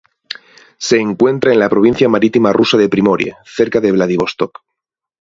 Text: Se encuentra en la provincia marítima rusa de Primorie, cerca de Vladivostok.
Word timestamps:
Se 0.79 0.97
encuentra 0.97 1.53
en 1.53 1.59
la 1.59 1.69
provincia 1.69 2.09
marítima 2.09 2.51
rusa 2.51 2.75
de 2.75 2.89
Primorie, 2.89 3.35
cerca 3.45 3.79
de 3.81 3.91
Vladivostok. 3.91 4.63